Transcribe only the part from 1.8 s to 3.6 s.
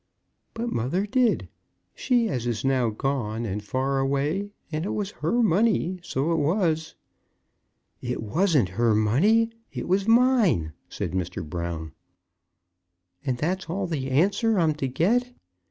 she as is now gone,